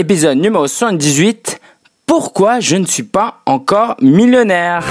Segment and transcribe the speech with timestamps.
[0.00, 1.60] Épisode numéro 78.
[2.06, 4.82] Pourquoi je ne suis pas encore millionnaire?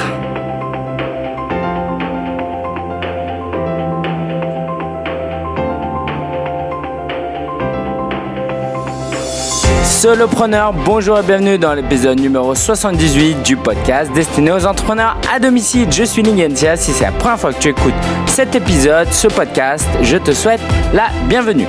[9.84, 15.92] Solopreneur, bonjour et bienvenue dans l'épisode numéro 78 du podcast destiné aux entrepreneurs à domicile.
[15.92, 16.78] Je suis Lingentia.
[16.78, 17.96] Si c'est la première fois que tu écoutes
[18.28, 20.62] cet épisode, ce podcast, je te souhaite
[20.94, 21.66] la bienvenue.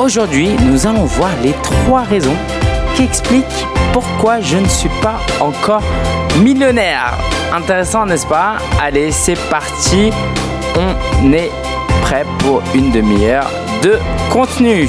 [0.00, 2.36] Aujourd'hui, nous allons voir les trois raisons
[2.94, 5.82] qui expliquent pourquoi je ne suis pas encore
[6.40, 7.16] millionnaire.
[7.52, 8.56] Intéressant, n'est-ce pas?
[8.80, 10.10] Allez, c'est parti.
[10.76, 11.50] On est
[12.02, 13.50] prêt pour une demi-heure
[13.82, 13.98] de
[14.30, 14.88] contenu.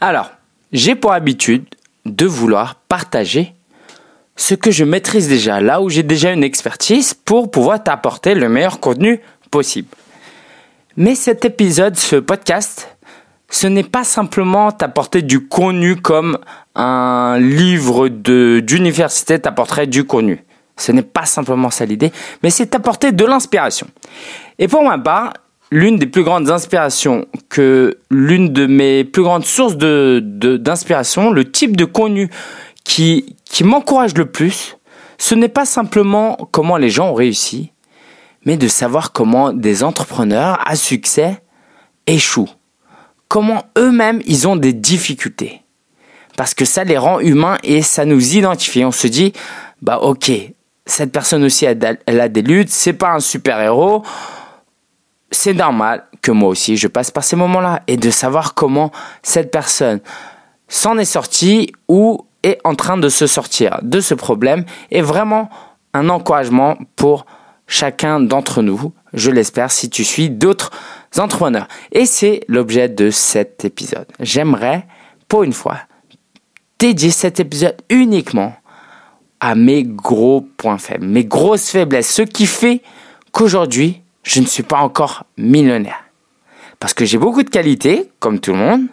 [0.00, 0.30] Alors,
[0.72, 1.66] j'ai pour habitude
[2.06, 3.54] de vouloir partager
[4.36, 8.48] ce que je maîtrise déjà, là où j'ai déjà une expertise pour pouvoir t'apporter le
[8.48, 9.88] meilleur contenu possible.
[10.96, 12.96] Mais cet épisode, ce podcast,
[13.48, 16.38] ce n'est pas simplement t'apporter du contenu comme
[16.74, 20.44] un livre d'université t'apporterait du contenu.
[20.76, 22.10] Ce n'est pas simplement ça l'idée,
[22.42, 23.86] mais c'est t'apporter de l'inspiration.
[24.58, 25.34] Et pour ma part,
[25.70, 31.50] l'une des plus grandes inspirations, que l'une de mes plus grandes sources de, d'inspiration, le
[31.50, 32.30] type de contenu
[32.82, 34.76] qui, qui m'encourage le plus,
[35.18, 37.72] ce n'est pas simplement comment les gens ont réussi,
[38.44, 41.42] mais de savoir comment des entrepreneurs à succès
[42.06, 42.50] échouent.
[43.28, 45.62] Comment eux-mêmes ils ont des difficultés.
[46.36, 48.84] Parce que ça les rend humains et ça nous identifie.
[48.84, 49.32] On se dit,
[49.82, 50.32] bah ok,
[50.86, 54.02] cette personne aussi elle a des luttes, c'est pas un super héros
[55.30, 58.90] c'est normal que moi aussi je passe par ces moments-là et de savoir comment
[59.22, 60.00] cette personne
[60.68, 65.50] s'en est sortie ou est en train de se sortir de ce problème est vraiment
[65.94, 67.26] un encouragement pour
[67.70, 70.70] chacun d'entre nous, je l'espère, si tu suis d'autres
[71.16, 71.68] entrepreneurs.
[71.92, 74.06] Et c'est l'objet de cet épisode.
[74.18, 74.86] J'aimerais,
[75.28, 75.78] pour une fois,
[76.78, 78.54] dédier cet épisode uniquement
[79.38, 82.82] à mes gros points faibles, mes grosses faiblesses, ce qui fait
[83.32, 86.04] qu'aujourd'hui, je ne suis pas encore millionnaire.
[86.78, 88.86] Parce que j'ai beaucoup de qualités, comme tout le monde,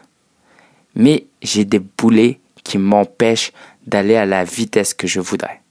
[0.96, 3.52] mais j'ai des boulets qui m'empêchent
[3.88, 5.62] d'aller à la vitesse que je voudrais.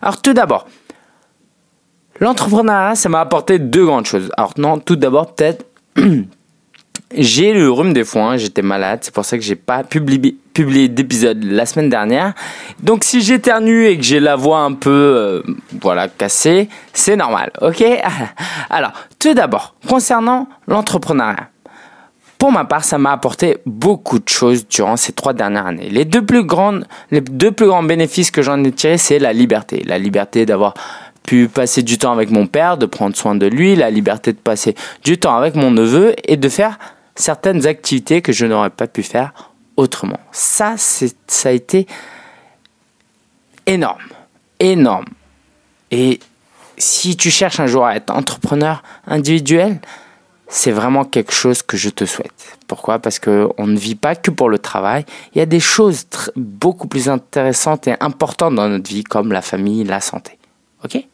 [0.00, 0.66] Alors tout d'abord,
[2.20, 4.30] l'entrepreneuriat, ça m'a apporté deux grandes choses.
[4.36, 5.66] Alors non, tout d'abord peut-être
[7.14, 10.36] J'ai le rhume des foins, j'étais malade, c'est pour ça que j'ai pas publié,
[10.88, 12.34] d'épisode la semaine dernière.
[12.82, 15.42] Donc si j'éternue et que j'ai la voix un peu euh,
[15.80, 17.84] voilà cassée, c'est normal, ok?
[18.70, 21.48] Alors, tout d'abord, concernant l'entrepreneuriat.
[22.38, 25.88] Pour ma part, ça m'a apporté beaucoup de choses durant ces trois dernières années.
[25.88, 29.32] Les deux plus grandes, les deux plus grands bénéfices que j'en ai tirés, c'est la
[29.32, 29.82] liberté.
[29.86, 30.74] La liberté d'avoir
[31.26, 34.38] pu passer du temps avec mon père, de prendre soin de lui, la liberté de
[34.38, 36.78] passer du temps avec mon neveu et de faire
[37.16, 39.32] certaines activités que je n'aurais pas pu faire
[39.76, 40.20] autrement.
[40.32, 41.86] Ça, ça a été
[43.66, 44.08] énorme,
[44.60, 45.06] énorme.
[45.90, 46.20] Et
[46.78, 49.80] si tu cherches un jour à être entrepreneur individuel,
[50.48, 52.56] c'est vraiment quelque chose que je te souhaite.
[52.68, 52.98] Pourquoi?
[53.00, 55.04] Parce que on ne vit pas que pour le travail.
[55.34, 56.06] Il y a des choses
[56.36, 60.38] beaucoup plus intéressantes et importantes dans notre vie, comme la famille, la santé.
[60.84, 61.04] Ok?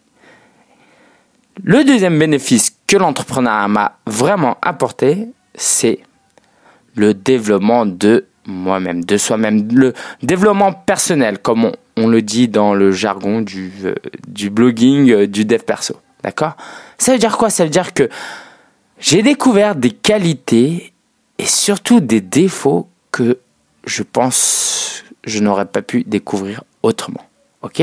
[1.63, 6.01] Le deuxième bénéfice que l'entrepreneuriat m'a vraiment apporté, c'est
[6.95, 9.93] le développement de moi-même, de soi-même, le
[10.23, 13.95] développement personnel, comme on, le dit dans le jargon du, euh,
[14.51, 15.95] blogging, euh, du dev perso.
[16.23, 16.57] D'accord?
[16.99, 17.51] Ça veut dire quoi?
[17.51, 18.09] Ça veut dire que
[18.99, 20.93] j'ai découvert des qualités
[21.39, 23.39] et surtout des défauts que
[23.85, 24.83] je pense
[25.25, 27.25] je n'aurais pas pu découvrir autrement.
[27.63, 27.83] Ok?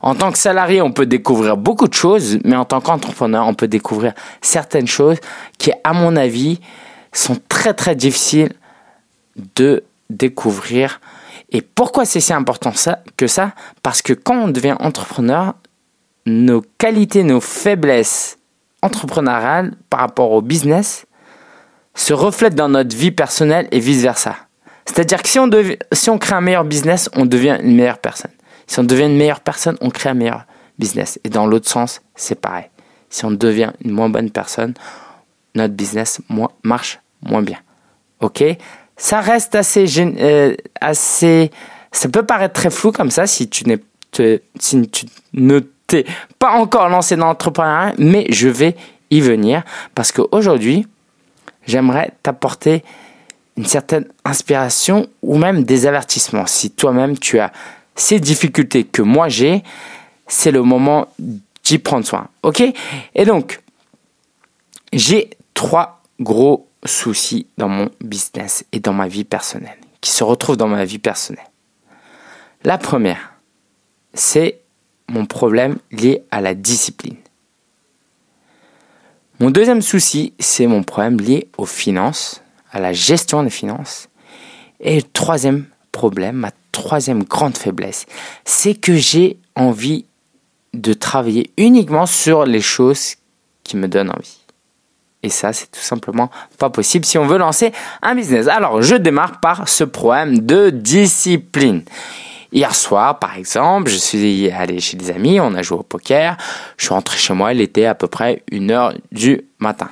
[0.00, 3.54] En tant que salarié, on peut découvrir beaucoup de choses, mais en tant qu'entrepreneur, on
[3.54, 5.18] peut découvrir certaines choses
[5.58, 6.60] qui, à mon avis,
[7.12, 8.52] sont très très difficiles
[9.54, 11.00] de découvrir.
[11.50, 13.52] Et pourquoi c'est si important ça, que ça?
[13.82, 15.54] Parce que quand on devient entrepreneur,
[16.26, 18.38] nos qualités, nos faiblesses
[18.82, 21.06] entrepreneuriales par rapport au business
[21.94, 24.36] se reflètent dans notre vie personnelle et vice-versa.
[24.86, 25.50] C'est-à-dire que si on,
[25.92, 28.30] si on crée un meilleur business, on devient une meilleure personne.
[28.68, 30.44] Si on devient une meilleure personne, on crée un meilleur
[30.78, 31.18] business.
[31.24, 32.66] Et dans l'autre sens, c'est pareil.
[33.10, 34.74] Si on devient une moins bonne personne,
[35.54, 36.20] notre business
[36.62, 37.58] marche moins bien.
[38.20, 38.44] Ok?
[38.96, 41.50] Ça reste assez, euh, assez.
[41.90, 43.64] Ça peut paraître très flou comme ça si tu
[44.58, 46.04] si tu ne t'es
[46.38, 48.76] pas encore lancé dans l'entrepreneuriat, mais je vais
[49.10, 49.62] y venir
[49.94, 50.86] parce qu'aujourd'hui,
[51.66, 52.84] j'aimerais t'apporter
[53.56, 56.46] une certaine inspiration ou même des avertissements.
[56.46, 57.52] Si toi-même tu as
[57.98, 59.62] ces difficultés que moi j'ai,
[60.28, 62.28] c'est le moment d'y prendre soin.
[62.42, 62.62] Ok?
[63.14, 63.60] Et donc,
[64.92, 70.56] j'ai trois gros soucis dans mon business et dans ma vie personnelle, qui se retrouvent
[70.56, 71.44] dans ma vie personnelle.
[72.64, 73.34] La première,
[74.14, 74.60] c'est
[75.08, 77.16] mon problème lié à la discipline.
[79.40, 82.42] Mon deuxième souci, c'est mon problème lié aux finances,
[82.72, 84.08] à la gestion des finances.
[84.80, 88.06] Et le troisième problème, ma troisième grande faiblesse,
[88.44, 90.04] c'est que j'ai envie
[90.74, 93.16] de travailler uniquement sur les choses
[93.64, 94.38] qui me donnent envie.
[95.22, 98.46] Et ça, c'est tout simplement pas possible si on veut lancer un business.
[98.46, 101.82] Alors, je démarre par ce problème de discipline.
[102.52, 106.36] Hier soir, par exemple, je suis allé chez des amis, on a joué au poker.
[106.76, 109.90] Je suis rentré chez moi, il était à peu près une heure du matin.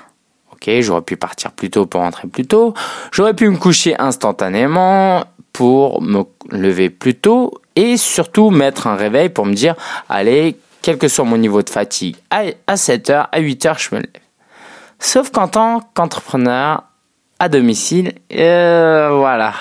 [0.81, 2.75] J'aurais pu partir plus tôt pour rentrer plus tôt.
[3.13, 9.29] J'aurais pu me coucher instantanément pour me lever plus tôt et surtout mettre un réveil
[9.29, 9.75] pour me dire,
[10.09, 13.95] allez, quel que soit mon niveau de fatigue, à 7 heures, à 8 heures, je
[13.95, 14.23] me lève.
[14.99, 16.85] Sauf qu'en tant qu'entrepreneur
[17.39, 19.53] à domicile, euh, voilà,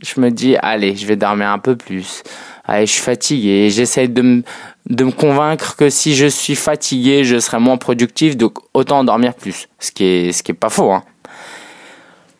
[0.00, 2.22] je me dis, allez, je vais dormir un peu plus.
[2.64, 3.70] Allez, je suis fatigué.
[3.70, 4.42] J'essaie de me,
[4.88, 9.34] de me convaincre que si je suis fatigué, je serai moins productif, donc autant dormir
[9.34, 9.68] plus.
[9.78, 11.04] Ce qui est, ce qui est pas faux, hein.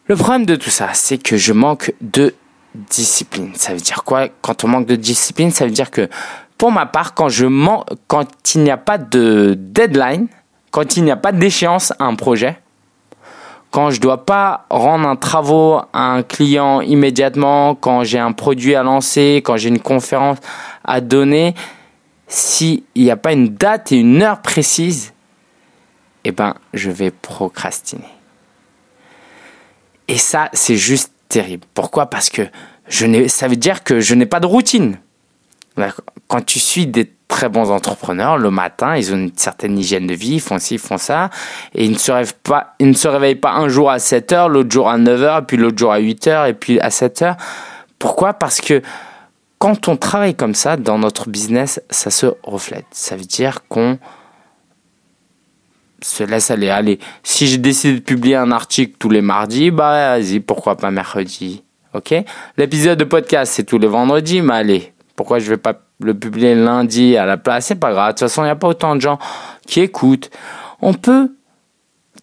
[0.06, 2.35] Le problème de tout ça, c'est que je manque de
[2.75, 3.50] discipline.
[3.55, 4.29] Ça veut dire quoi?
[4.41, 6.09] Quand on manque de discipline, ça veut dire que
[6.56, 7.47] pour ma part, quand je
[8.06, 10.29] quand il n'y a pas de deadline,
[10.71, 12.59] quand il n'y a pas d'échéance à un projet,
[13.71, 18.75] quand je dois pas rendre un travaux à un client immédiatement, quand j'ai un produit
[18.75, 20.39] à lancer, quand j'ai une conférence
[20.85, 21.55] à donner,
[22.29, 25.13] s'il n'y a pas une date et une heure précise,
[26.25, 28.05] eh ben, je vais procrastiner.
[30.09, 31.67] Et ça, c'est juste terrible.
[31.75, 32.07] Pourquoi?
[32.07, 32.43] Parce que
[32.89, 34.99] je ça veut dire que je n'ai pas de routine.
[36.27, 40.15] Quand tu suis des très bons entrepreneurs, le matin, ils ont une certaine hygiène de
[40.15, 41.31] vie, ils font ci, ils font ça,
[41.75, 44.33] et ils ne se réveillent pas, ils ne se réveillent pas un jour à 7
[44.33, 46.91] heures, l'autre jour à 9 heures, puis l'autre jour à 8 heures, et puis à
[46.91, 47.37] 7 heures.
[47.99, 48.33] Pourquoi?
[48.33, 48.83] Parce que
[49.58, 52.87] quand on travaille comme ça dans notre business, ça se reflète.
[52.93, 53.99] Ça veut dire qu'on
[56.00, 56.70] se laisse aller.
[56.70, 60.90] Allez, si j'ai décidé de publier un article tous les mardis, bah vas-y, pourquoi pas
[60.90, 61.64] mercredi
[61.94, 62.14] Ok?
[62.56, 66.55] L'épisode de podcast, c'est tous les vendredis, mais allez, pourquoi je vais pas le publier
[66.55, 67.66] lundi à la place?
[67.66, 68.08] C'est pas grave.
[68.08, 69.19] De toute façon, il n'y a pas autant de gens
[69.66, 70.31] qui écoutent.
[70.81, 71.32] On peut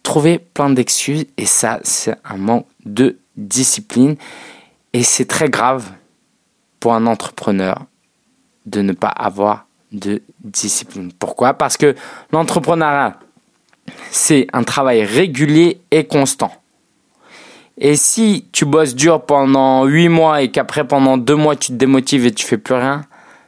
[0.02, 4.16] trouver plein d'excuses et ça, c'est un manque de discipline.
[4.94, 5.90] Et c'est très grave
[6.94, 7.84] un entrepreneur
[8.66, 11.12] de ne pas avoir de discipline.
[11.12, 11.54] Pourquoi?
[11.54, 11.94] Parce que
[12.32, 13.18] l'entrepreneuriat,
[14.10, 16.52] c'est un travail régulier et constant.
[17.78, 21.76] Et si tu bosses dur pendant 8 mois et qu'après pendant 2 mois tu te
[21.76, 23.02] démotives et tu fais plus rien,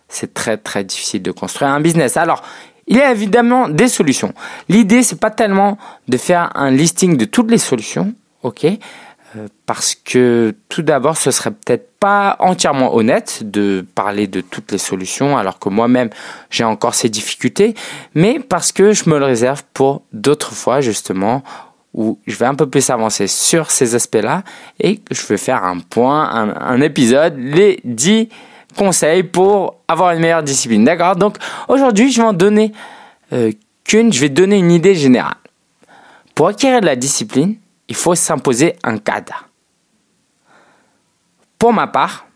[0.08, 2.16] c'est très très difficile de construire un business.
[2.16, 2.42] Alors,
[2.86, 4.34] il y a évidemment des solutions.
[4.68, 8.64] L'idée c'est pas tellement de faire un listing de toutes les solutions, OK?
[8.64, 14.72] Euh, parce que tout d'abord, ce serait peut-être pas entièrement honnête de parler de toutes
[14.72, 16.10] les solutions, alors que moi-même
[16.50, 17.74] j'ai encore ces difficultés,
[18.14, 21.42] mais parce que je me le réserve pour d'autres fois justement
[21.94, 24.42] où je vais un peu plus avancer sur ces aspects-là
[24.78, 28.28] et je vais faire un point, un, épisode, les 10
[28.76, 30.84] conseils pour avoir une meilleure discipline.
[30.84, 31.16] D'accord?
[31.16, 31.36] Donc
[31.66, 32.72] aujourd'hui, je vais en donner
[33.32, 33.50] euh,
[33.84, 35.34] qu'une, je vais donner une idée générale.
[36.34, 37.56] Pour acquérir de la discipline,
[37.88, 39.47] il faut s'imposer un cadre.
[41.58, 42.28] Pour ma part,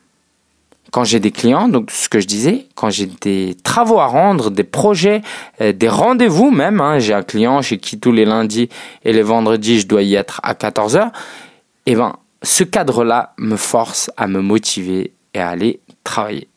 [0.91, 4.51] quand j'ai des clients, donc ce que je disais, quand j'ai des travaux à rendre,
[4.51, 5.23] des projets,
[5.61, 8.69] euh, des rendez-vous même, hein, j'ai un client chez qui tous les lundis
[9.05, 13.57] et les vendredis je dois y être à 14h, et eh ben ce cadre-là me
[13.57, 16.49] force à me motiver et à aller travailler.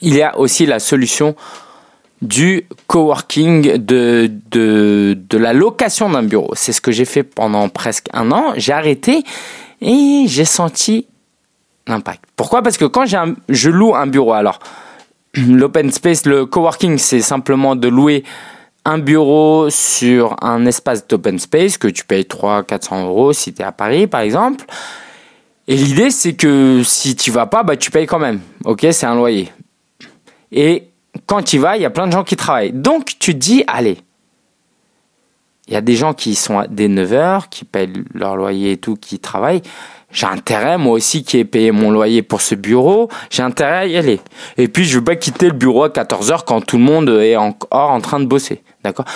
[0.00, 1.36] Il y a aussi la solution
[2.22, 6.50] du coworking, de la location d'un bureau.
[6.54, 8.54] C'est ce que j'ai fait pendant presque un an.
[8.56, 9.24] J'ai arrêté
[9.84, 11.06] et j'ai senti
[11.86, 12.24] l'impact.
[12.36, 12.62] Pourquoi?
[12.62, 14.58] Parce que quand je loue un bureau, alors
[15.34, 18.24] l'open space, le coworking, c'est simplement de louer
[18.84, 23.64] un bureau sur un espace d'open space que tu payes 300-400 euros si tu es
[23.64, 24.64] à Paris par exemple.
[25.66, 28.40] Et l'idée c'est que si tu vas pas, bah, tu payes quand même.
[28.64, 29.50] Ok, c'est un loyer.
[30.52, 30.88] Et
[31.26, 32.72] quand tu vas, il y a plein de gens qui travaillent.
[32.72, 33.98] Donc tu te dis, allez,
[35.66, 38.96] il y a des gens qui sont dès 9h, qui payent leur loyer et tout,
[38.96, 39.62] qui travaillent.
[40.10, 43.86] J'ai intérêt, moi aussi, qui ai payé mon loyer pour ce bureau, j'ai intérêt à
[43.86, 44.20] y aller.
[44.56, 47.36] Et puis, je veux pas quitter le bureau à 14h quand tout le monde est
[47.36, 48.62] encore en train de bosser.
[48.84, 49.06] D'accord?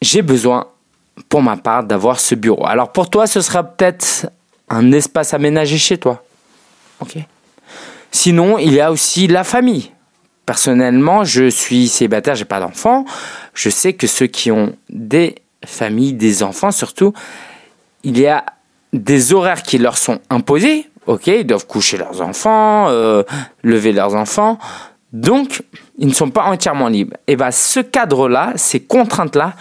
[0.00, 0.68] J'ai besoin,
[1.28, 2.66] pour ma part, d'avoir ce bureau.
[2.66, 4.30] Alors, pour toi, ce sera peut-être
[4.70, 6.22] un espace aménagé chez toi.
[7.00, 7.16] Ok?
[8.10, 9.90] Sinon, il y a aussi la famille.
[10.46, 13.04] Personnellement, je suis célibataire, j'ai pas d'enfants.
[13.54, 17.14] Je sais que ceux qui ont des familles, des enfants surtout,
[18.02, 18.44] il y a
[18.92, 20.90] des horaires qui leur sont imposés.
[21.06, 23.22] Ok, ils doivent coucher leurs enfants, euh,
[23.62, 24.58] lever leurs enfants.
[25.12, 25.62] Donc,
[25.98, 27.16] ils ne sont pas entièrement libres.
[27.26, 29.54] Et bien, ce cadre-là, ces contraintes-là,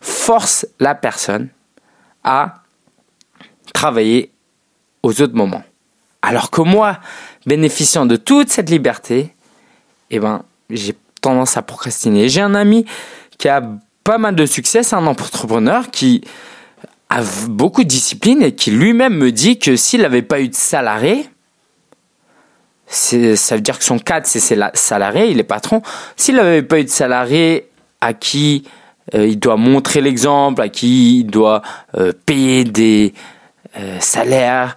[0.00, 1.48] forcent la personne
[2.24, 2.62] à
[3.72, 4.32] travailler
[5.02, 5.64] aux autres moments.
[6.20, 6.98] Alors que moi,
[7.46, 9.34] bénéficiant de toute cette liberté,
[10.12, 12.28] eh ben, j'ai tendance à procrastiner.
[12.28, 12.84] J'ai un ami
[13.38, 13.62] qui a
[14.04, 16.22] pas mal de succès, c'est un entrepreneur qui
[17.08, 20.54] a beaucoup de discipline et qui lui-même me dit que s'il n'avait pas eu de
[20.54, 21.28] salarié,
[22.86, 25.82] ça veut dire que son cadre, c'est ses salariés, il est patron.
[26.16, 27.68] S'il n'avait pas eu de salarié
[28.00, 28.64] à qui
[29.14, 31.62] euh, il doit montrer l'exemple, à qui il doit
[31.96, 33.14] euh, payer des
[33.78, 34.76] euh, salaires,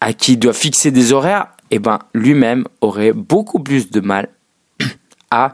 [0.00, 4.28] à qui il doit fixer des horaires, eh ben, lui-même aurait beaucoup plus de mal
[5.30, 5.52] à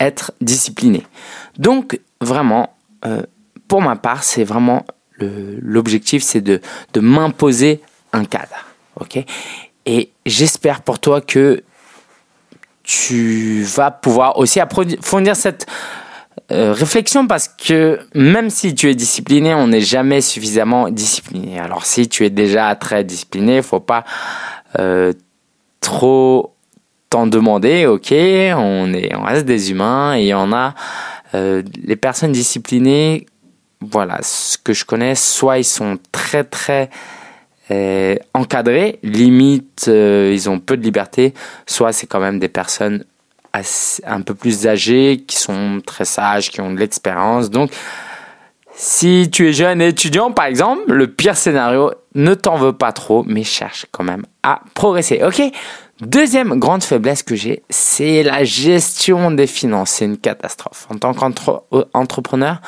[0.00, 1.06] être discipliné.
[1.58, 2.74] Donc, vraiment,
[3.68, 4.84] pour ma part, c'est vraiment
[5.18, 6.60] l'objectif, c'est de,
[6.92, 7.80] de m'imposer
[8.12, 8.56] un cadre.
[9.86, 11.62] Et j'espère pour toi que
[12.82, 15.66] tu vas pouvoir aussi approfondir cette
[16.52, 21.58] euh, réflexion parce que même si tu es discipliné, on n'est jamais suffisamment discipliné.
[21.58, 24.04] Alors si tu es déjà très discipliné, il faut pas
[24.78, 25.12] euh,
[25.80, 26.54] trop
[27.08, 27.86] t'en demander.
[27.86, 30.74] Ok, on est, on reste des humains et on a
[31.34, 33.26] euh, les personnes disciplinées.
[33.80, 36.90] Voilà, ce que je connais, soit ils sont très très
[38.34, 41.32] encadrés, limite ils ont peu de liberté,
[41.64, 43.06] soit c'est quand même des personnes
[44.04, 47.50] un peu plus âgées, qui sont très sages, qui ont de l'expérience.
[47.50, 47.70] Donc,
[48.74, 53.24] si tu es jeune étudiant, par exemple, le pire scénario, ne t'en veux pas trop,
[53.26, 55.22] mais cherche quand même à progresser.
[55.24, 55.42] Ok?
[56.00, 59.90] Deuxième grande faiblesse que j'ai, c'est la gestion des finances.
[59.90, 60.86] C'est une catastrophe.
[60.90, 62.60] En tant qu'entrepreneur,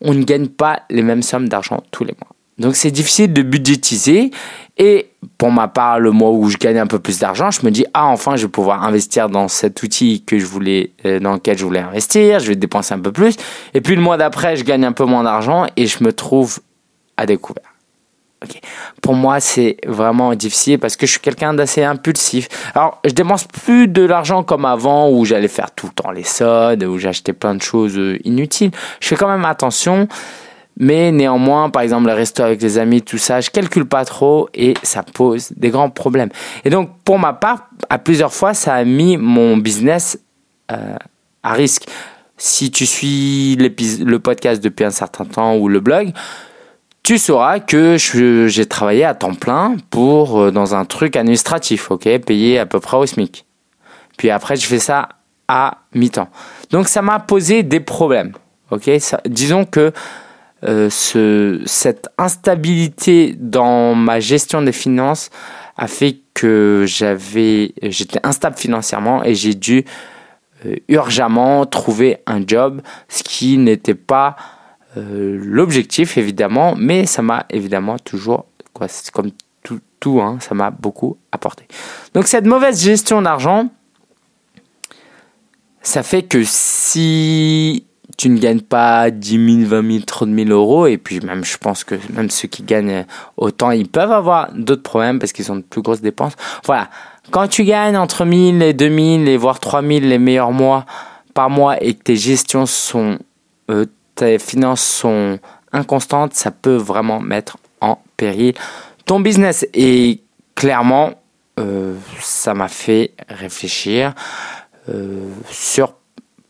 [0.00, 2.34] on ne gagne pas les mêmes sommes d'argent tous les mois.
[2.58, 4.30] Donc c'est difficile de budgétiser.
[4.80, 7.70] Et pour ma part, le mois où je gagne un peu plus d'argent, je me
[7.70, 11.34] dis ah enfin je vais pouvoir investir dans cet outil que je voulais, euh, dans
[11.34, 12.40] lequel je voulais investir.
[12.40, 13.36] Je vais dépenser un peu plus.
[13.74, 16.60] Et puis le mois d'après, je gagne un peu moins d'argent et je me trouve
[17.18, 17.70] à découvert.
[19.02, 22.48] Pour moi, c'est vraiment difficile parce que je suis quelqu'un d'assez impulsif.
[22.74, 26.24] Alors, je dépense plus de l'argent comme avant où j'allais faire tout le temps les
[26.24, 28.70] sodes, où j'achetais plein de choses euh, inutiles.
[29.00, 30.08] Je fais quand même attention.
[30.82, 34.48] Mais néanmoins, par exemple, le resto avec les amis, tout ça, je calcule pas trop
[34.54, 36.30] et ça pose des grands problèmes.
[36.64, 40.18] Et donc, pour ma part, à plusieurs fois, ça a mis mon business
[40.72, 40.96] euh,
[41.42, 41.86] à risque.
[42.38, 46.14] Si tu suis le podcast depuis un certain temps ou le blog,
[47.02, 52.08] tu sauras que j'ai travaillé à temps plein pour euh, dans un truc administratif, ok,
[52.20, 53.44] payé à peu près au SMIC.
[54.16, 55.10] Puis après, je fais ça
[55.46, 56.30] à mi-temps.
[56.70, 58.32] Donc, ça m'a posé des problèmes,
[58.70, 58.90] ok.
[59.26, 59.92] disons que
[60.64, 65.30] euh, ce, cette instabilité dans ma gestion des finances
[65.76, 69.84] a fait que j'avais, j'étais instable financièrement et j'ai dû
[70.66, 74.36] euh, urgemment trouver un job, ce qui n'était pas
[74.98, 79.30] euh, l'objectif évidemment, mais ça m'a évidemment toujours, quoi, comme
[79.62, 81.66] tout, tout hein, ça m'a beaucoup apporté.
[82.12, 83.70] Donc cette mauvaise gestion d'argent,
[85.80, 87.86] ça fait que si
[88.20, 90.86] tu ne gagnes pas 10 000, 20 000, 30 000 euros.
[90.86, 93.06] Et puis même, je pense que même ceux qui gagnent
[93.38, 96.34] autant, ils peuvent avoir d'autres problèmes parce qu'ils ont de plus grosses dépenses.
[96.66, 96.90] Voilà.
[97.30, 100.84] Quand tu gagnes entre 1000 et 2000 et voire 3000 les meilleurs mois
[101.32, 103.18] par mois et que tes gestions sont,
[103.70, 103.86] euh,
[104.16, 105.38] tes finances sont
[105.72, 108.52] inconstantes, ça peut vraiment mettre en péril
[109.06, 109.66] ton business.
[109.72, 110.20] Et
[110.54, 111.12] clairement,
[111.58, 114.12] euh, ça m'a fait réfléchir
[114.90, 115.94] euh, sur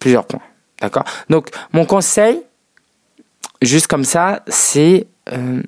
[0.00, 0.40] plusieurs points.
[0.80, 1.04] D'accord?
[1.28, 2.40] Donc, mon conseil,
[3.62, 5.62] juste comme ça, c'est euh,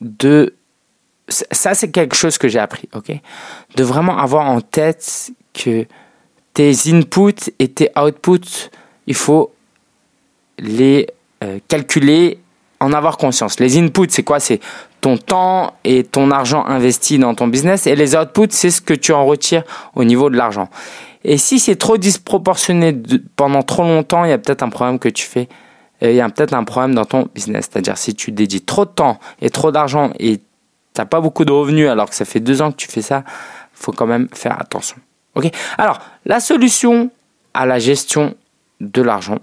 [0.00, 0.54] de.
[1.28, 3.10] Ça, c'est quelque chose que j'ai appris, ok?
[3.74, 5.86] De vraiment avoir en tête que
[6.54, 8.70] tes inputs et tes outputs,
[9.06, 9.52] il faut
[10.58, 11.08] les
[11.42, 12.38] euh, calculer,
[12.78, 13.58] en avoir conscience.
[13.58, 14.38] Les inputs, c'est quoi?
[14.38, 14.60] C'est
[15.00, 17.86] ton temps et ton argent investi dans ton business.
[17.86, 19.64] Et les outputs, c'est ce que tu en retires
[19.94, 20.68] au niveau de l'argent.
[21.28, 22.96] Et si c'est trop disproportionné
[23.34, 25.48] pendant trop longtemps, il y a peut-être un problème que tu fais.
[26.00, 27.68] Il y a peut-être un problème dans ton business.
[27.68, 30.44] C'est-à-dire si tu dédies trop de temps et trop d'argent et tu
[30.96, 33.24] n'as pas beaucoup de revenus alors que ça fait deux ans que tu fais ça,
[33.26, 34.98] il faut quand même faire attention.
[35.34, 35.50] Ok?
[35.78, 37.10] Alors, la solution
[37.54, 38.36] à la gestion
[38.80, 39.38] de l'argent,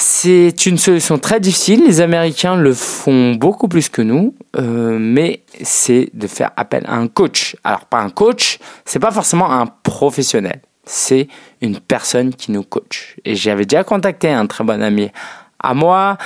[0.00, 1.84] c'est une solution très difficile.
[1.84, 6.94] Les Américains le font beaucoup plus que nous, euh, mais c'est de faire appel à
[6.94, 7.56] un coach.
[7.64, 10.60] Alors pas un coach, c'est pas forcément un professionnel.
[10.84, 11.26] C'est
[11.60, 13.16] une personne qui nous coach.
[13.24, 15.10] Et j'avais déjà contacté un très bon ami
[15.58, 16.16] à moi,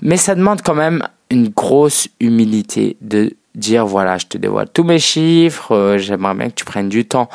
[0.00, 4.84] mais ça demande quand même une grosse humilité de dire voilà, je te dévoile tous
[4.84, 7.28] mes chiffres, euh, j'aimerais bien que tu prennes du temps.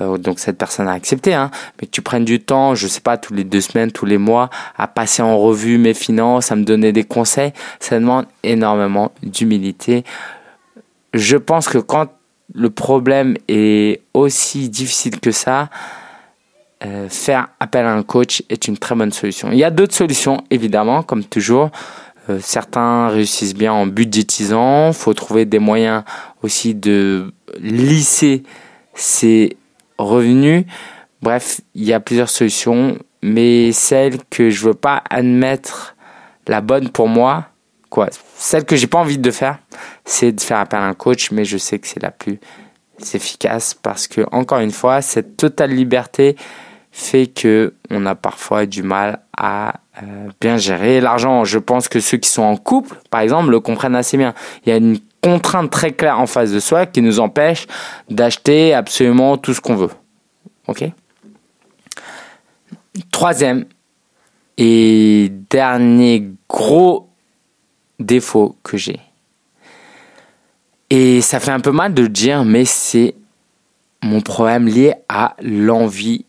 [0.00, 1.50] Euh, donc cette personne a accepté, hein,
[1.80, 4.18] mais que tu prennes du temps, je sais pas, tous les deux semaines, tous les
[4.18, 9.12] mois, à passer en revue mes finances, à me donner des conseils, ça demande énormément
[9.22, 10.04] d'humilité.
[11.14, 12.08] Je pense que quand
[12.54, 15.68] le problème est aussi difficile que ça,
[16.84, 19.50] euh, faire appel à un coach est une très bonne solution.
[19.50, 21.70] Il y a d'autres solutions, évidemment, comme toujours.
[22.30, 24.88] Euh, certains réussissent bien en budgétisant.
[24.88, 26.04] Il faut trouver des moyens
[26.42, 28.44] aussi de lisser
[28.94, 29.56] ses
[29.98, 30.64] revenus.
[31.22, 35.96] Bref, il y a plusieurs solutions, mais celle que je veux pas admettre
[36.46, 37.46] la bonne pour moi,
[37.90, 39.58] quoi, celle que j'ai pas envie de faire,
[40.04, 42.38] c'est de faire appel à un coach, mais je sais que c'est la plus
[43.14, 46.36] efficace parce que encore une fois, cette totale liberté
[46.90, 51.44] fait que on a parfois du mal à euh, bien gérer l'argent.
[51.44, 54.34] Je pense que ceux qui sont en couple, par exemple, le comprennent assez bien.
[54.64, 57.66] Il y a une contrainte très claire en face de soi qui nous empêche
[58.08, 59.90] d'acheter absolument tout ce qu'on veut.
[60.66, 60.84] Ok?
[63.10, 63.66] Troisième
[64.56, 67.08] et dernier gros
[67.98, 69.00] défaut que j'ai.
[70.90, 73.14] Et ça fait un peu mal de le dire, mais c'est
[74.02, 76.24] mon problème lié à l'envie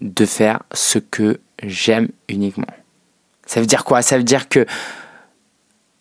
[0.00, 2.72] de faire ce que j'aime uniquement.
[3.46, 4.00] Ça veut dire quoi?
[4.00, 4.64] Ça veut dire que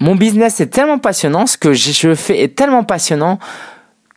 [0.02, 3.38] mon business est tellement passionnant, ce que je fais est tellement passionnant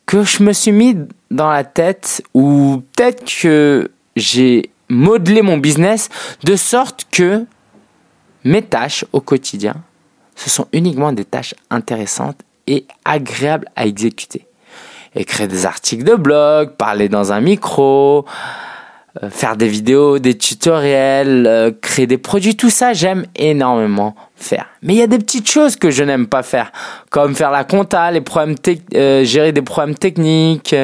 [0.07, 0.97] que je me suis mis
[1.31, 6.09] dans la tête ou peut-être que j'ai modelé mon business
[6.43, 7.45] de sorte que
[8.45, 9.75] mes tâches au quotidien,
[10.37, 14.47] ce sont uniquement des tâches intéressantes et agréables à exécuter.
[15.15, 18.25] Écrire des articles de blog, parler dans un micro,
[19.31, 24.67] faire des vidéos, des tutoriels, euh, créer des produits, tout ça, j'aime énormément faire.
[24.83, 26.73] Mais il y a des petites choses que je n'aime pas faire,
[27.11, 28.57] comme faire la compta, les problèmes
[28.95, 30.75] euh, gérer des problèmes techniques,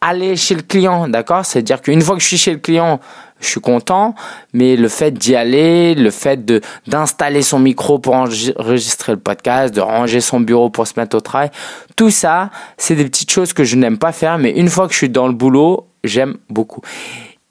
[0.00, 1.44] aller chez le client, d'accord?
[1.44, 3.00] C'est-à-dire qu'une fois que je suis chez le client,
[3.44, 4.14] je suis content,
[4.52, 9.74] mais le fait d'y aller, le fait de d'installer son micro pour enregistrer le podcast,
[9.74, 11.50] de ranger son bureau pour se mettre au travail,
[11.96, 14.92] tout ça, c'est des petites choses que je n'aime pas faire, mais une fois que
[14.92, 16.82] je suis dans le boulot, j'aime beaucoup.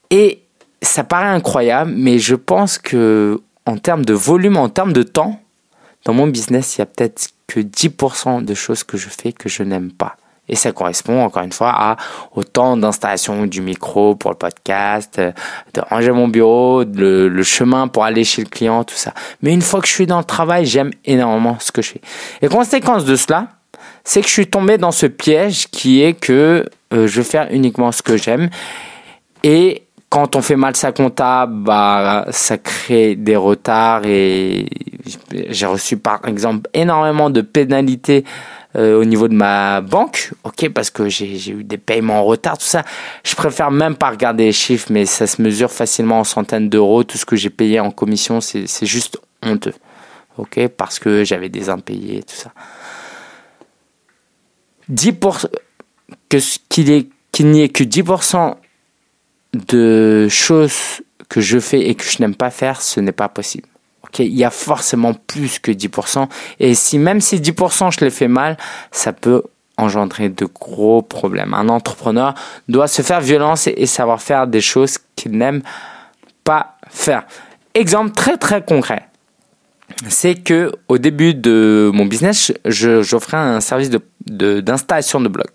[0.10, 0.40] Et
[0.82, 5.40] ça paraît incroyable, mais je pense que en termes de volume, en termes de temps,
[6.06, 9.48] dans mon business, il y a peut-être que 10% de choses que je fais que
[9.48, 10.18] je n'aime pas.
[10.50, 11.98] Et ça correspond encore une fois à
[12.36, 17.88] au temps d'installation du micro pour le podcast, de ranger mon bureau, le, le, chemin
[17.88, 19.14] pour aller chez le client, tout ça.
[19.42, 22.02] Mais une fois que je suis dans le travail, j'aime énormément ce que je fais.
[22.42, 23.48] Et conséquence de cela,
[24.04, 27.48] c'est que je suis tombé dans ce piège qui est que euh, je vais faire
[27.52, 28.50] uniquement ce que j'aime.
[29.44, 34.68] Et quand on fait mal sa compta, bah, ça crée des retards et
[35.50, 38.24] j'ai reçu par exemple énormément de pénalités
[38.76, 42.58] euh, au niveau de ma banque, ok, parce que j'ai eu des paiements en retard,
[42.58, 42.84] tout ça.
[43.24, 47.04] Je préfère même pas regarder les chiffres, mais ça se mesure facilement en centaines d'euros.
[47.04, 49.76] Tout ce que j'ai payé en commission, c'est juste honteux,
[50.38, 52.52] ok, parce que j'avais des impayés, tout ça.
[54.92, 55.48] 10%
[56.30, 56.38] que
[57.32, 58.56] qu'il n'y ait que 10%
[59.54, 63.68] de choses que je fais et que je n'aime pas faire, ce n'est pas possible.
[64.20, 66.28] Il y a forcément plus que 10%.
[66.60, 68.58] Et si même si 10% je les fais mal,
[68.92, 69.44] ça peut
[69.78, 71.54] engendrer de gros problèmes.
[71.54, 72.34] Un entrepreneur
[72.68, 75.64] doit se faire violence et savoir faire des choses qu'il n'aime
[76.44, 77.24] pas faire.
[77.74, 79.08] Exemple très très concret
[80.10, 84.02] c'est que au début de mon business, j'offrais un service de
[84.62, 85.48] d'installation de, blog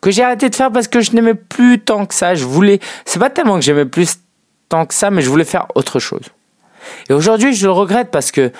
[0.00, 2.34] que j'ai arrêté de faire parce que je n'aimais plus tant que ça.
[2.34, 4.16] Je voulais, c'est pas tellement que j'aimais plus
[4.68, 6.22] tant que ça, mais je voulais faire autre chose.
[7.08, 8.52] Et aujourd'hui, je le regrette parce que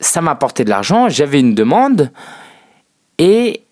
[0.00, 2.10] ça m'a apporté de l'argent, j'avais une demande
[3.18, 3.62] et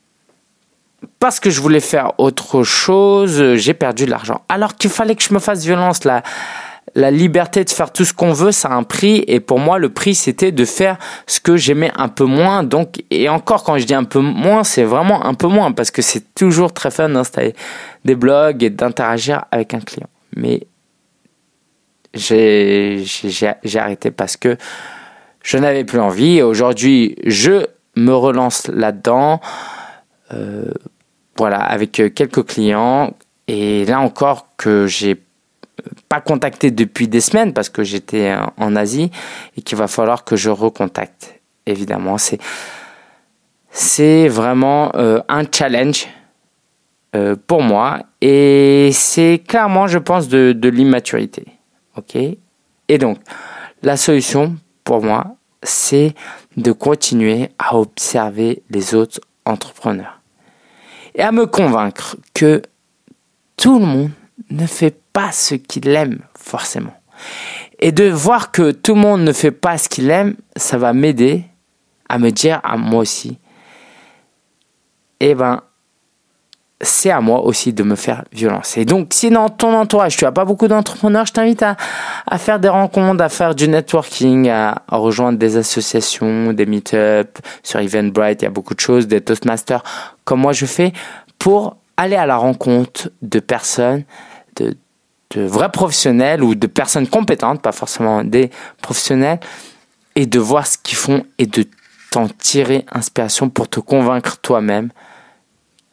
[1.18, 4.42] parce que je voulais faire autre chose, j'ai perdu de l'argent.
[4.48, 6.22] Alors qu'il fallait que je me fasse violence là
[6.94, 9.24] la liberté de faire tout ce qu'on veut, ça a un prix.
[9.26, 10.96] Et pour moi, le prix, c'était de faire
[11.26, 12.62] ce que j'aimais un peu moins.
[12.62, 15.90] Donc, et encore, quand je dis un peu moins, c'est vraiment un peu moins parce
[15.90, 17.54] que c'est toujours très fun d'installer
[18.04, 20.08] des blogs et d'interagir avec un client.
[20.36, 20.66] Mais
[22.14, 24.56] j'ai arrêté parce que
[25.42, 26.42] je n'avais plus envie.
[26.42, 29.40] Aujourd'hui, je me relance là-dedans.
[30.32, 30.72] Euh,
[31.36, 33.14] voilà, avec quelques clients.
[33.48, 35.20] Et là encore, que j'ai
[36.08, 39.10] pas contacté depuis des semaines parce que j'étais en Asie
[39.56, 41.40] et qu'il va falloir que je recontacte.
[41.66, 42.38] Évidemment, c'est
[43.70, 46.06] c'est vraiment euh, un challenge
[47.16, 51.44] euh, pour moi et c'est clairement, je pense, de, de l'immaturité.
[51.96, 52.16] Ok.
[52.16, 53.18] Et donc,
[53.82, 56.14] la solution pour moi, c'est
[56.56, 60.20] de continuer à observer les autres entrepreneurs
[61.14, 62.62] et à me convaincre que
[63.56, 64.10] tout le monde
[64.50, 66.94] ne fait pas ce qu'il aime forcément.
[67.78, 70.92] Et de voir que tout le monde ne fait pas ce qu'il aime, ça va
[70.92, 71.44] m'aider
[72.08, 73.38] à me dire à moi aussi,
[75.20, 75.62] eh ben,
[76.80, 78.76] c'est à moi aussi de me faire violence.
[78.76, 81.76] Et donc, si dans ton entourage, tu n'as pas beaucoup d'entrepreneurs, je t'invite à,
[82.38, 87.38] faire des rencontres, à faire du networking, à, rejoindre des associations, des meet-up.
[87.62, 89.82] Sur Eventbrite, il y a beaucoup de choses, des Toastmasters,
[90.24, 90.92] comme moi je fais,
[91.38, 94.04] pour aller à la rencontre de personnes,
[94.56, 94.76] de,
[95.30, 98.50] de vrais professionnels ou de personnes compétentes, pas forcément des
[98.82, 99.38] professionnels,
[100.16, 101.64] et de voir ce qu'ils font et de
[102.10, 104.90] t'en tirer inspiration pour te convaincre toi-même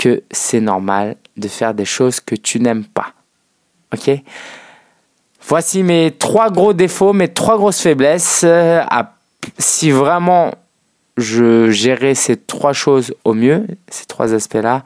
[0.02, 3.14] que c'est normal de faire des choses que tu n'aimes pas.
[3.94, 4.10] Ok?
[5.48, 8.42] Voici mes trois gros défauts, mes trois grosses faiblesses.
[8.44, 8.82] Euh,
[9.60, 10.56] si vraiment
[11.18, 14.84] je gérais ces trois choses au mieux, ces trois aspects-là,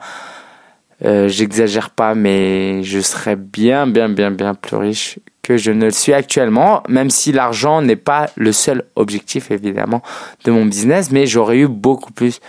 [1.04, 5.86] euh, j'exagère pas, mais je serais bien, bien, bien, bien plus riche que je ne
[5.86, 10.02] le suis actuellement, même si l'argent n'est pas le seul objectif, évidemment,
[10.44, 12.40] de mon business, mais j'aurais eu beaucoup plus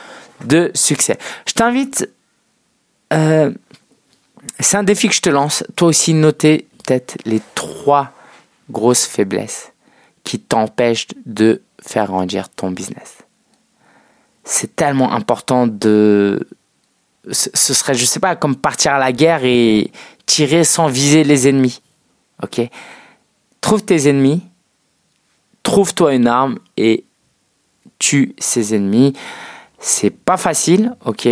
[0.43, 1.17] de succès.
[1.45, 2.09] Je t'invite
[3.13, 3.51] euh,
[4.59, 5.63] c'est un défi que je te lance.
[5.75, 8.11] Toi aussi, notez peut-être les trois
[8.69, 9.71] grosses faiblesses
[10.23, 13.19] qui t'empêchent de faire grandir ton business.
[14.43, 16.47] C'est tellement important de.
[17.29, 19.91] Ce serait, je sais pas, comme partir à la guerre et
[20.25, 21.81] tirer sans viser les ennemis.
[22.41, 22.61] Ok?
[23.59, 24.43] Trouve tes ennemis,
[25.63, 27.03] trouve-toi une arme et
[27.99, 29.13] tue ces ennemis.
[29.79, 31.27] C'est pas facile, ok?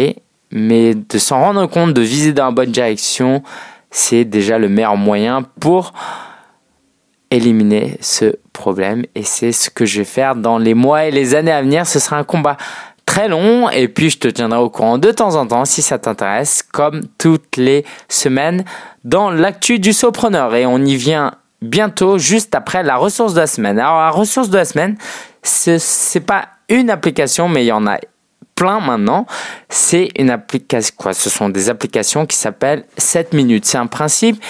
[0.56, 3.44] Mais de s'en rendre compte, de viser dans la bonne direction,
[3.92, 5.92] c'est déjà le meilleur moyen pour
[7.30, 9.04] éliminer ce problème.
[9.16, 11.86] Et c'est ce que je vais faire dans les mois et les années à venir.
[11.86, 12.56] Ce sera un combat
[13.06, 16.00] très long et puis je te tiendrai au courant de temps en temps si ça
[16.00, 18.64] t'intéresse, comme toutes les semaines
[19.04, 20.56] dans l'actu du sopreneur.
[20.56, 23.78] Et on y vient bientôt, juste après la ressource de la semaine.
[23.78, 24.98] Alors la ressource de la semaine,
[25.44, 27.98] c'est pas une application, mais il y en a
[28.56, 29.26] plein maintenant.
[29.70, 33.66] C'est une application, quoi, ce sont des applications qui s'appellent 7 minutes.
[33.66, 34.42] C'est un principe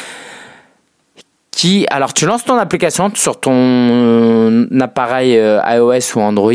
[1.55, 6.51] qui, alors tu lances ton application sur ton euh, appareil euh, iOS ou Android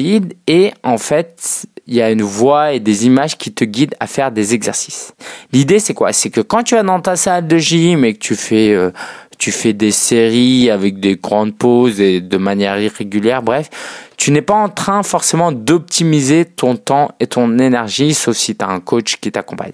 [0.47, 4.07] et en fait, il y a une voix et des images qui te guident à
[4.07, 5.15] faire des exercices.
[5.53, 6.13] L'idée c'est quoi?
[6.13, 8.91] C'est que quand tu es dans ta salle de gym et que tu fais euh,
[9.39, 13.71] tu fais des séries avec des grandes pauses et de manière irrégulière, bref,
[14.21, 18.63] tu n'es pas en train forcément d'optimiser ton temps et ton énergie, sauf si tu
[18.63, 19.73] as un coach qui t'accompagne.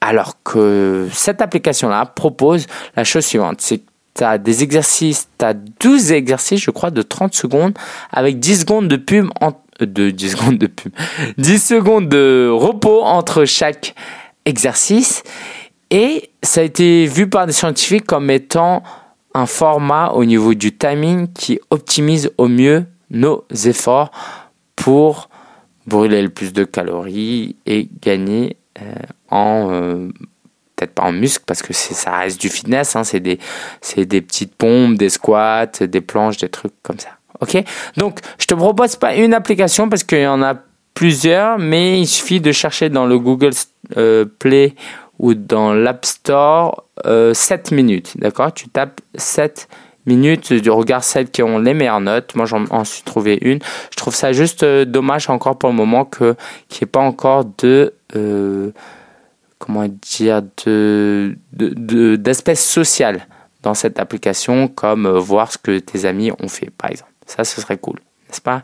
[0.00, 3.84] Alors que cette application-là propose la chose suivante, c'est que
[4.14, 7.74] tu as des exercices, tu as 12 exercices, je crois, de 30 secondes,
[8.10, 10.92] avec 10 secondes de pub, en, de 10 secondes de pub,
[11.36, 13.94] 10 secondes de repos entre chaque
[14.46, 15.22] exercice.
[15.90, 18.82] Et ça a été vu par des scientifiques comme étant
[19.46, 24.10] format au niveau du timing qui optimise au mieux nos efforts
[24.76, 25.28] pour
[25.86, 28.92] brûler le plus de calories et gagner euh,
[29.30, 30.08] en euh,
[30.76, 33.38] peut-être pas en muscle parce que ça reste du fitness hein, c'est des
[33.80, 37.10] c'est des petites pompes des squats des planches des trucs comme ça.
[37.40, 37.62] Ok?
[37.96, 40.54] Donc je te propose pas une application parce qu'il y en a
[40.94, 43.52] plusieurs mais il suffit de chercher dans le Google
[43.96, 44.74] euh, Play
[45.18, 48.16] ou dans l'App Store 7 euh, minutes.
[48.16, 48.52] D'accord?
[48.52, 49.68] Tu tapes 7
[50.06, 52.34] minutes, tu regardes celles qui ont les meilleures notes.
[52.34, 53.58] Moi, j'en suis trouvé une.
[53.90, 56.34] Je trouve ça juste euh, dommage encore pour le moment que
[56.68, 58.70] qu'il n'y ait pas encore de euh,
[59.58, 63.18] comment dire de d'espèce de,
[63.62, 67.12] dans cette application, comme voir ce que tes amis ont fait, par exemple.
[67.26, 68.62] Ça, ce serait cool, n'est-ce pas?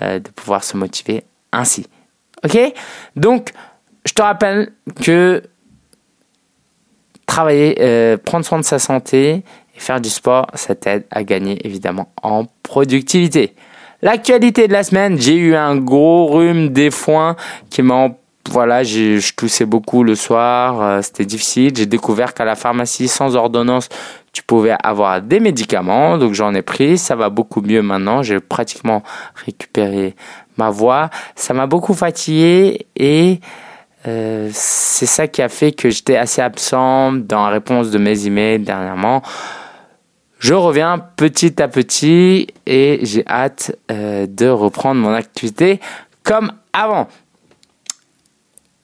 [0.00, 1.86] De pouvoir se motiver ainsi.
[2.44, 2.58] Ok?
[3.14, 3.52] Donc,
[4.04, 5.42] je te rappelle que
[7.26, 9.42] travailler, euh, prendre soin de sa santé
[9.76, 13.54] et faire du sport, ça t'aide à gagner évidemment en productivité.
[14.02, 17.36] L'actualité de la semaine, j'ai eu un gros rhume des foins
[17.70, 18.10] qui m'a
[18.50, 21.72] voilà, je toussais beaucoup le soir, euh, c'était difficile.
[21.76, 23.88] J'ai découvert qu'à la pharmacie, sans ordonnance,
[24.32, 26.98] tu pouvais avoir des médicaments, donc j'en ai pris.
[26.98, 28.22] Ça va beaucoup mieux maintenant.
[28.22, 29.02] J'ai pratiquement
[29.46, 30.16] récupéré
[30.56, 31.10] ma voix.
[31.36, 33.40] Ça m'a beaucoup fatigué et
[34.06, 38.26] euh, c'est ça qui a fait que j'étais assez absent dans la réponse de mes
[38.26, 39.22] emails dernièrement.
[40.38, 45.80] Je reviens petit à petit et j'ai hâte euh, de reprendre mon activité
[46.24, 47.06] comme avant.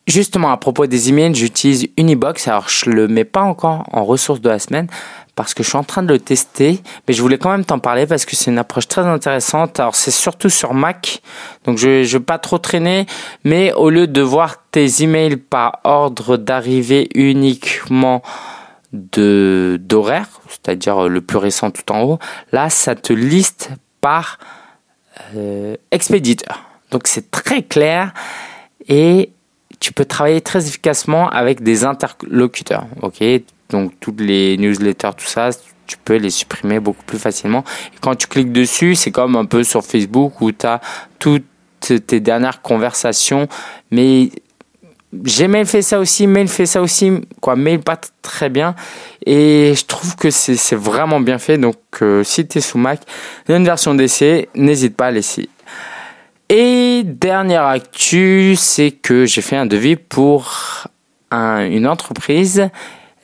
[0.09, 2.49] Justement, à propos des emails, j'utilise Unibox.
[2.49, 4.88] Alors, je le mets pas encore en ressource de la semaine
[5.35, 7.79] parce que je suis en train de le tester, mais je voulais quand même t'en
[7.79, 9.79] parler parce que c'est une approche très intéressante.
[9.79, 11.23] Alors, c'est surtout sur Mac,
[11.64, 13.07] donc je ne vais pas trop traîner,
[13.44, 18.21] mais au lieu de voir tes emails par ordre d'arrivée uniquement
[18.92, 22.18] de d'horaire, c'est-à-dire le plus récent tout en haut,
[22.51, 24.40] là, ça te liste par
[25.37, 26.64] euh, expéditeur.
[26.90, 28.12] Donc, c'est très clair
[28.88, 29.31] et
[29.80, 32.86] tu peux travailler très efficacement avec des interlocuteurs.
[33.02, 33.22] Ok,
[33.70, 35.50] donc toutes les newsletters, tout ça,
[35.86, 37.64] tu peux les supprimer beaucoup plus facilement.
[38.00, 40.80] Quand tu cliques dessus, c'est comme un peu sur Facebook où tu as
[41.18, 41.44] toutes
[41.80, 43.48] tes dernières conversations.
[43.90, 44.30] Mais
[45.14, 48.74] Gmail fait ça aussi, Mail fait ça aussi, quoi, Mail pas très bien.
[49.24, 51.56] Et je trouve que c'est vraiment bien fait.
[51.56, 53.00] Donc euh, si tu es sous Mac,
[53.46, 55.48] il y a une version d'essai, n'hésite pas à l'essayer.
[56.48, 60.87] Et dernière actu, c'est que j'ai fait un devis pour
[61.30, 62.70] une entreprise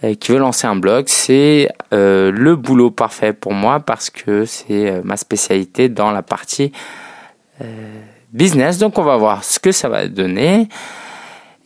[0.04, 1.04] euh, qui veut lancer un blog.
[1.08, 6.22] C'est euh, le boulot parfait pour moi parce que c'est euh, ma spécialité dans la
[6.22, 6.72] partie
[8.32, 8.78] business.
[8.78, 10.68] Donc on va voir ce que ça va donner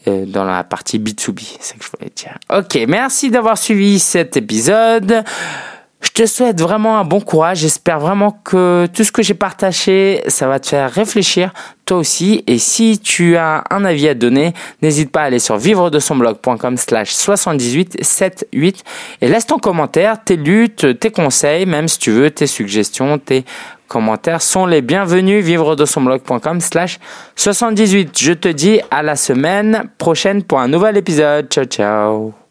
[0.06, 2.38] dans la partie B2B, c'est ce que je voulais dire.
[2.50, 5.22] Ok, merci d'avoir suivi cet épisode.
[6.18, 7.58] Je te souhaite vraiment un bon courage.
[7.58, 11.52] J'espère vraiment que tout ce que j'ai partagé, ça va te faire réfléchir
[11.84, 12.42] toi aussi.
[12.48, 14.52] Et si tu as un avis à donner,
[14.82, 18.84] n'hésite pas à aller sur vivre de son blog.com slash 7878
[19.20, 23.44] et laisse ton commentaire, tes luttes, tes conseils, même si tu veux, tes suggestions, tes
[23.86, 25.44] commentaires sont les bienvenus.
[25.44, 26.98] Vivre de son blog.com slash
[27.36, 28.18] 78.
[28.18, 31.46] Je te dis à la semaine prochaine pour un nouvel épisode.
[31.48, 32.47] Ciao, ciao.